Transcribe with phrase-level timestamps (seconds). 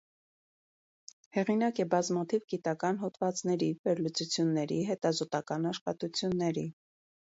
[1.37, 6.67] Հեղինակ է բազմաթիվ գիտական հոդվածների, վերլուծությունների, հետազոտական աշխատությունների։